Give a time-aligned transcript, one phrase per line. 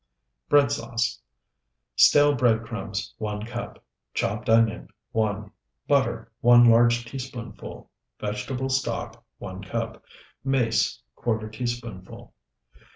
[0.49, 1.21] BREAD SAUCE
[1.95, 3.83] Stale bread crumbs, 1 cup.
[4.15, 5.51] Chopped onion, 1.
[5.87, 7.87] Butter, 1 large teaspoonful.
[8.19, 10.03] Vegetable stock, 1 cup.
[10.43, 12.33] Mace, ¼ teaspoonful.